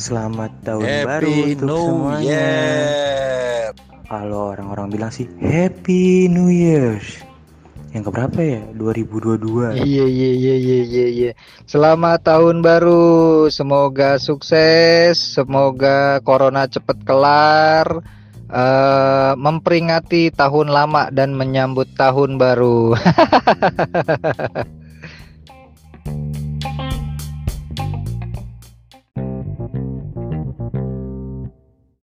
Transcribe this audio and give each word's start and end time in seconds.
Selamat 0.00 0.48
tahun 0.64 0.88
Happy 0.88 1.04
baru 1.04 1.28
untuk 1.28 1.66
no 1.68 1.78
semuanya. 1.84 2.24
Year. 2.24 3.76
Kalau 4.08 4.56
orang-orang 4.56 4.88
bilang 4.88 5.12
sih 5.12 5.28
Happy 5.44 6.24
New 6.32 6.48
Year. 6.48 7.04
Yang 7.92 8.08
keberapa 8.08 8.38
ya? 8.40 8.62
2022. 8.80 9.76
Iya 9.76 10.06
iya 10.08 10.30
iya 10.32 10.54
iya 10.56 10.78
iya 10.88 11.06
iya. 11.12 11.30
Selamat 11.68 12.24
tahun 12.24 12.64
baru. 12.64 13.52
Semoga 13.52 14.16
sukses, 14.16 15.20
semoga 15.20 16.24
corona 16.24 16.64
cepat 16.64 16.96
kelar. 17.04 17.86
Uh, 18.50 19.38
memperingati 19.38 20.32
tahun 20.32 20.72
lama 20.72 21.12
dan 21.12 21.36
menyambut 21.36 21.92
tahun 21.94 22.40
baru. 22.40 22.96